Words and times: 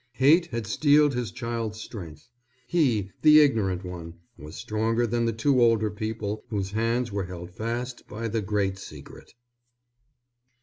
Hate 0.13 0.47
had 0.47 0.65
steeled 0.65 1.13
his 1.13 1.29
child's 1.31 1.79
strength. 1.79 2.27
He, 2.65 3.11
the 3.21 3.39
ignorant 3.39 3.83
one, 3.85 4.15
was 4.35 4.55
stronger 4.55 5.05
than 5.05 5.25
the 5.25 5.31
two 5.31 5.61
older 5.61 5.91
people 5.91 6.43
whose 6.49 6.71
hands 6.71 7.11
were 7.11 7.25
held 7.25 7.51
fast 7.51 8.07
by 8.07 8.27
the 8.27 8.41
great 8.41 8.79
secret. 8.79 9.31